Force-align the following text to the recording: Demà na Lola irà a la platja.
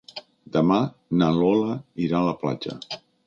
Demà 0.55 0.77
na 1.21 1.27
Lola 1.37 1.77
irà 2.07 2.17
a 2.21 2.27
la 2.31 2.35
platja. 2.45 2.79